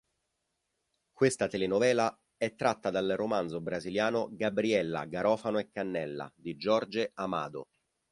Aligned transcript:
Questa 1.11 1.45
telenovela 1.45 2.19
è 2.35 2.55
tratta 2.55 2.89
dal 2.89 3.13
romanzo 3.15 3.61
brasiliano 3.61 4.29
"Gabriella, 4.31 5.05
garofano 5.05 5.59
e 5.59 5.69
cannella" 5.69 6.33
di 6.35 6.55
Jorge 6.55 7.11
Amado. 7.13 7.67